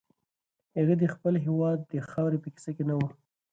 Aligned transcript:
هغه 0.77 0.93
د 1.01 1.03
خپل 1.13 1.33
هېواد 1.45 1.79
د 1.91 1.95
خاورې 2.11 2.37
په 2.43 2.49
کیسه 2.55 2.71
کې 2.75 2.83
نه 2.89 2.95
و. 2.97 3.01